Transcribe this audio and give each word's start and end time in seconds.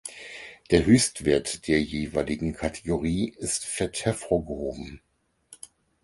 Der 0.71 0.83
Höchstwert 0.87 1.67
der 1.67 1.79
jeweiligen 1.79 2.53
Kategorie 2.55 3.35
ist 3.37 3.63
fett 3.65 4.03
hervorgehoben. 4.03 4.99